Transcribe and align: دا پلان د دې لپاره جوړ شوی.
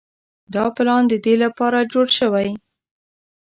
دا 0.53 0.65
پلان 0.75 1.03
د 1.07 1.13
دې 1.25 1.35
لپاره 1.43 1.87
جوړ 1.91 2.07
شوی. 2.17 2.49